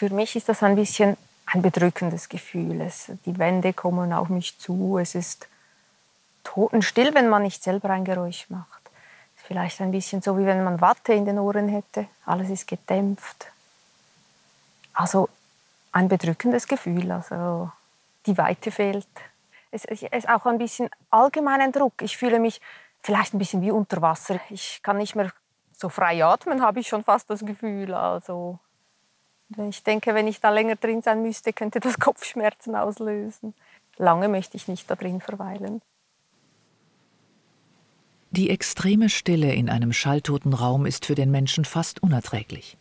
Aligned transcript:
Für 0.00 0.08
mich 0.08 0.34
ist 0.34 0.48
das 0.48 0.62
ein 0.62 0.76
bisschen 0.76 1.18
ein 1.44 1.60
bedrückendes 1.60 2.30
Gefühl. 2.30 2.80
Es, 2.80 3.12
die 3.26 3.38
Wände 3.38 3.74
kommen 3.74 4.14
auf 4.14 4.30
mich 4.30 4.58
zu. 4.58 4.96
Es 4.96 5.14
ist 5.14 5.46
totenstill, 6.42 7.12
wenn 7.12 7.28
man 7.28 7.42
nicht 7.42 7.62
selber 7.62 7.90
ein 7.90 8.06
Geräusch 8.06 8.48
macht. 8.48 8.80
Vielleicht 9.36 9.78
ein 9.82 9.90
bisschen 9.90 10.22
so, 10.22 10.38
wie 10.38 10.46
wenn 10.46 10.64
man 10.64 10.80
Watte 10.80 11.12
in 11.12 11.26
den 11.26 11.38
Ohren 11.38 11.68
hätte. 11.68 12.06
Alles 12.24 12.48
ist 12.48 12.66
gedämpft. 12.66 13.52
Also 14.94 15.28
ein 15.92 16.08
bedrückendes 16.08 16.66
Gefühl. 16.66 17.12
Also 17.12 17.70
die 18.24 18.38
Weite 18.38 18.70
fehlt. 18.70 19.06
Es 19.70 19.84
ist 19.84 20.30
auch 20.30 20.46
ein 20.46 20.56
bisschen 20.56 20.88
allgemeinen 21.10 21.72
Druck. 21.72 22.00
Ich 22.00 22.16
fühle 22.16 22.38
mich 22.38 22.62
vielleicht 23.02 23.34
ein 23.34 23.38
bisschen 23.38 23.60
wie 23.60 23.70
unter 23.70 24.00
Wasser. 24.00 24.40
Ich 24.48 24.80
kann 24.82 24.96
nicht 24.96 25.14
mehr 25.14 25.30
so 25.76 25.90
frei 25.90 26.24
atmen, 26.24 26.62
habe 26.62 26.80
ich 26.80 26.88
schon 26.88 27.04
fast 27.04 27.28
das 27.28 27.44
Gefühl. 27.44 27.92
Also 27.92 28.58
ich 29.68 29.82
denke, 29.82 30.14
wenn 30.14 30.26
ich 30.26 30.40
da 30.40 30.50
länger 30.50 30.76
drin 30.76 31.02
sein 31.02 31.22
müsste, 31.22 31.52
könnte 31.52 31.80
das 31.80 31.98
Kopfschmerzen 32.00 32.74
auslösen. 32.74 33.54
Lange 33.96 34.28
möchte 34.28 34.56
ich 34.56 34.68
nicht 34.68 34.90
da 34.90 34.96
drin 34.96 35.20
verweilen. 35.20 35.80
Die 38.32 38.48
extreme 38.48 39.08
Stille 39.08 39.52
in 39.52 39.68
einem 39.68 39.92
schalltoten 39.92 40.52
Raum 40.52 40.86
ist 40.86 41.04
für 41.04 41.16
den 41.16 41.32
Menschen 41.32 41.64
fast 41.64 42.02
unerträglich. 42.02 42.78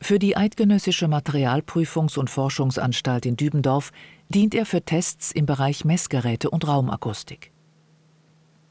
Für 0.00 0.18
die 0.18 0.36
Eidgenössische 0.36 1.06
Materialprüfungs- 1.06 2.18
und 2.18 2.30
Forschungsanstalt 2.30 3.26
in 3.26 3.36
Dübendorf 3.36 3.92
dient 4.30 4.54
er 4.54 4.66
für 4.66 4.82
Tests 4.82 5.30
im 5.30 5.46
Bereich 5.46 5.84
Messgeräte 5.84 6.50
und 6.50 6.66
Raumakustik. 6.66 7.52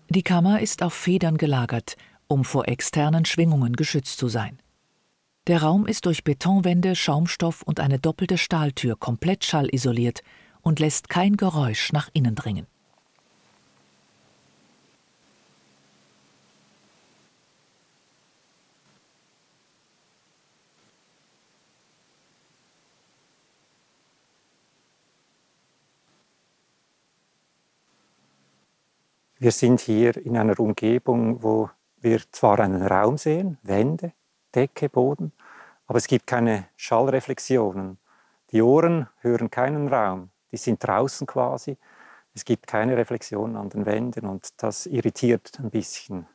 Die 0.10 0.24
Kammer 0.24 0.60
ist 0.60 0.84
auf 0.84 0.94
Federn 0.94 1.38
gelagert, 1.38 1.96
um 2.28 2.44
vor 2.44 2.68
externen 2.68 3.24
Schwingungen 3.24 3.78
geschützt 3.78 4.18
zu 4.18 4.28
sein. 4.28 4.60
Der 5.48 5.64
Raum 5.64 5.88
ist 5.88 6.06
durch 6.06 6.24
Betonwände, 6.24 6.96
Schaumstoff 6.96 7.64
und 7.64 7.80
eine 7.80 7.98
doppelte 7.98 8.38
Stahltür 8.38 8.96
komplett 8.96 9.44
schallisoliert 9.44 10.22
und 10.62 10.80
lässt 10.80 11.10
kein 11.10 11.36
Geräusch 11.36 11.92
nach 11.94 12.10
innen 12.14 12.36
dringen. 12.36 12.68
Wir 29.40 29.52
sind 29.52 29.80
hier 29.80 30.16
in 30.18 30.38
einer 30.38 30.60
Umgebung, 30.60 31.42
wo 31.42 31.72
wir 32.00 32.22
zwar 32.32 32.60
einen 32.60 32.84
Raum 32.84 33.18
sehen, 33.18 33.58
Wände, 33.64 34.14
Decke, 34.54 34.88
Boden, 34.88 35.32
aber 35.92 35.98
es 35.98 36.08
gibt 36.08 36.26
keine 36.26 36.70
Schallreflexionen. 36.78 37.98
Die 38.54 38.62
Ohren 38.62 39.10
hören 39.20 39.52
keinen 39.52 39.90
Raum, 39.90 40.30
die 40.50 40.56
sind 40.56 40.82
draußen 40.82 41.28
quasi. 41.28 41.78
Es 42.34 42.46
gibt 42.46 42.66
keine 42.66 42.96
Reflexionen 42.96 43.58
an 43.58 43.68
den 43.68 43.86
Wänden 43.86 44.26
und 44.26 44.54
das 44.64 44.86
irritiert 44.86 45.52
ein 45.60 45.70
bisschen. 45.70 46.28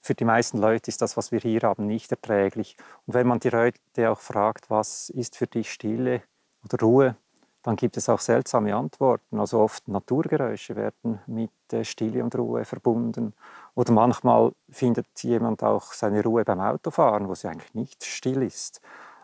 Für 0.00 0.14
die 0.14 0.24
meisten 0.24 0.58
Leute 0.58 0.92
ist 0.92 1.02
das, 1.02 1.16
was 1.16 1.32
wir 1.32 1.40
hier 1.40 1.62
haben, 1.62 1.88
nicht 1.88 2.12
erträglich. 2.12 2.76
Und 3.04 3.14
wenn 3.14 3.26
man 3.26 3.40
die 3.40 3.48
Leute 3.48 3.80
auch 4.12 4.20
fragt, 4.20 4.70
was 4.70 5.10
ist 5.10 5.34
für 5.34 5.48
dich 5.48 5.72
Stille 5.72 6.22
oder 6.62 6.78
Ruhe, 6.78 7.16
dann 7.64 7.74
gibt 7.74 7.96
es 7.96 8.08
auch 8.08 8.20
seltsame 8.20 8.76
Antworten. 8.76 9.40
Also 9.40 9.58
oft 9.58 9.88
Naturgeräusche 9.88 10.76
werden 10.76 11.18
mit 11.26 11.50
äh, 11.72 11.84
Stille 11.84 12.22
und 12.22 12.36
Ruhe 12.36 12.64
verbunden. 12.64 13.34
Oder 13.78 13.92
manchmal 13.92 14.50
findet 14.70 15.06
jemand 15.22 15.62
auch 15.62 15.92
seine 15.92 16.24
Ruhe 16.24 16.44
beim 16.44 16.58
Autofahren, 16.58 17.28
wo 17.28 17.36
sie 17.36 17.46
eigentlich 17.46 17.74
nicht 17.74 18.04
still 18.04 18.42
ist. 18.42 18.80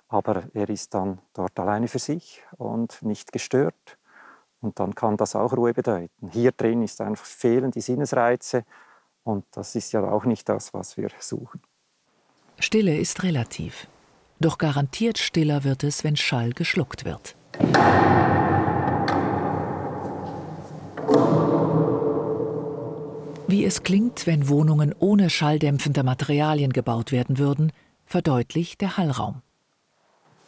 Aber 0.06 0.44
er 0.54 0.68
ist 0.68 0.94
dann 0.94 1.18
dort 1.32 1.58
alleine 1.58 1.88
für 1.88 1.98
sich 1.98 2.40
und 2.56 3.02
nicht 3.02 3.32
gestört. 3.32 3.98
Und 4.60 4.78
dann 4.78 4.94
kann 4.94 5.16
das 5.16 5.34
auch 5.34 5.52
Ruhe 5.54 5.74
bedeuten. 5.74 6.30
Hier 6.30 6.52
drin 6.52 6.82
ist 6.82 7.00
einfach 7.00 7.24
fehlen 7.24 7.72
die 7.72 7.80
Sinnesreize 7.80 8.64
und 9.24 9.44
das 9.50 9.74
ist 9.74 9.90
ja 9.90 10.04
auch 10.08 10.24
nicht 10.24 10.48
das, 10.48 10.72
was 10.72 10.96
wir 10.96 11.10
suchen. 11.18 11.60
Stille 12.60 12.96
ist 12.96 13.24
relativ. 13.24 13.88
Doch 14.38 14.58
garantiert 14.58 15.18
stiller 15.18 15.64
wird 15.64 15.82
es, 15.82 16.04
wenn 16.04 16.14
Schall 16.14 16.52
geschluckt 16.52 17.04
wird. 17.04 17.34
Wie 23.64 23.68
es 23.68 23.82
klingt, 23.82 24.26
wenn 24.26 24.50
Wohnungen 24.50 24.94
ohne 24.98 25.30
schalldämpfende 25.30 26.02
Materialien 26.02 26.70
gebaut 26.70 27.12
werden 27.12 27.38
würden, 27.38 27.72
verdeutlicht 28.04 28.82
der 28.82 28.98
Hallraum. 28.98 29.36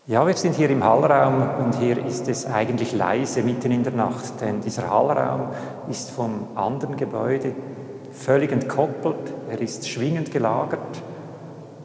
Ja, 0.06 0.26
wir 0.26 0.34
sind 0.34 0.54
hier 0.54 0.68
im 0.68 0.84
Hallraum 0.84 1.64
und 1.64 1.78
hier 1.78 2.04
ist 2.04 2.28
es 2.28 2.44
eigentlich 2.44 2.92
leise 2.92 3.42
mitten 3.42 3.72
in 3.72 3.84
der 3.84 3.94
Nacht, 3.94 4.42
denn 4.42 4.60
dieser 4.60 4.90
Hallraum 4.90 5.48
ist 5.88 6.10
vom 6.10 6.48
anderen 6.56 6.98
Gebäude 6.98 7.54
völlig 8.12 8.52
entkoppelt, 8.52 9.32
er 9.48 9.62
ist 9.62 9.88
schwingend 9.88 10.30
gelagert. 10.30 11.02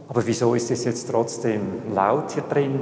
Aber 0.09 0.27
wieso 0.27 0.53
ist 0.53 0.69
es 0.69 0.83
jetzt 0.83 1.09
trotzdem 1.09 1.61
laut 1.95 2.31
hier 2.31 2.43
drin? 2.43 2.81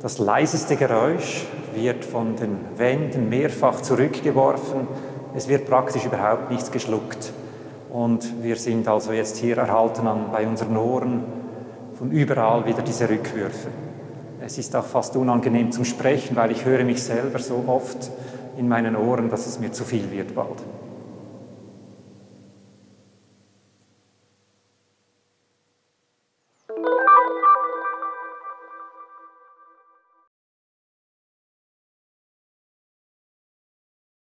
Das 0.00 0.18
leiseste 0.18 0.76
Geräusch 0.76 1.46
wird 1.74 2.04
von 2.04 2.36
den 2.36 2.60
Wänden 2.76 3.28
mehrfach 3.28 3.80
zurückgeworfen. 3.80 4.86
Es 5.34 5.48
wird 5.48 5.66
praktisch 5.66 6.04
überhaupt 6.04 6.48
nichts 6.48 6.70
geschluckt. 6.70 7.32
Und 7.92 8.42
wir 8.42 8.56
sind 8.56 8.88
also 8.88 9.12
jetzt 9.12 9.36
hier 9.36 9.58
erhalten 9.58 10.06
an, 10.06 10.30
bei 10.32 10.46
unseren 10.46 10.78
Ohren 10.78 11.24
von 11.94 12.10
überall 12.10 12.64
wieder 12.64 12.80
diese 12.80 13.06
Rückwürfe. 13.08 13.68
Es 14.40 14.56
ist 14.56 14.74
auch 14.74 14.86
fast 14.86 15.14
unangenehm 15.14 15.70
zum 15.72 15.84
Sprechen, 15.84 16.34
weil 16.34 16.52
ich 16.52 16.64
höre 16.64 16.84
mich 16.84 17.02
selber 17.02 17.38
so 17.38 17.64
oft 17.66 18.10
in 18.56 18.66
meinen 18.66 18.96
Ohren, 18.96 19.28
dass 19.28 19.46
es 19.46 19.60
mir 19.60 19.72
zu 19.72 19.84
viel 19.84 20.10
wird 20.10 20.34
bald. 20.34 20.62